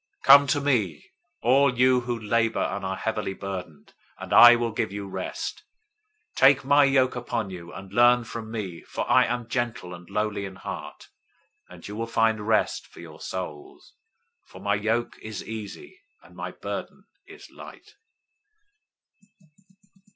[0.23, 1.11] 011:028 "Come to me,
[1.43, 5.61] all you who labor and are heavily burdened, and I will give you rest.
[6.37, 10.09] 011:029 Take my yoke upon you, and learn from me, for I am gentle and
[10.09, 11.09] lowly in heart;
[11.69, 13.93] and you will find rest for your souls.
[14.49, 17.93] 011:030 For my yoke is easy, and my burden is light."